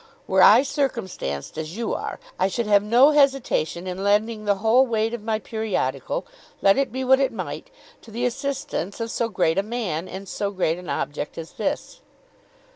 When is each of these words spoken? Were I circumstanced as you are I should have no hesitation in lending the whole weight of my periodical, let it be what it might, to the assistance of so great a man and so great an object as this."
Were 0.25 0.41
I 0.41 0.63
circumstanced 0.63 1.59
as 1.59 1.77
you 1.77 1.93
are 1.93 2.19
I 2.39 2.47
should 2.47 2.65
have 2.65 2.81
no 2.81 3.11
hesitation 3.11 3.85
in 3.85 4.03
lending 4.03 4.45
the 4.45 4.55
whole 4.55 4.83
weight 4.87 5.13
of 5.13 5.21
my 5.21 5.37
periodical, 5.37 6.25
let 6.59 6.75
it 6.75 6.91
be 6.91 7.03
what 7.03 7.19
it 7.19 7.31
might, 7.31 7.69
to 8.01 8.09
the 8.09 8.25
assistance 8.25 8.99
of 8.99 9.11
so 9.11 9.29
great 9.29 9.59
a 9.59 9.61
man 9.61 10.07
and 10.07 10.27
so 10.27 10.49
great 10.49 10.79
an 10.79 10.89
object 10.89 11.37
as 11.37 11.51
this." 11.51 12.01